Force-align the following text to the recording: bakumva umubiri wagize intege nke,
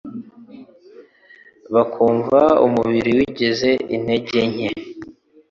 bakumva 1.73 2.39
umubiri 2.65 3.11
wagize 3.19 3.69
intege 3.95 4.39
nke, 4.51 4.69